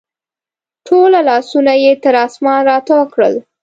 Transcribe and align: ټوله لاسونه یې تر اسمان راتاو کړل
ټوله 0.87 1.19
لاسونه 1.29 1.73
یې 1.83 1.91
تر 2.03 2.13
اسمان 2.25 2.59
راتاو 2.69 3.09
کړل 3.13 3.33